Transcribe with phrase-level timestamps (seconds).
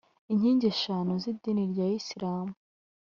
[0.31, 2.53] inkingi eshanu z’idini rya isilamu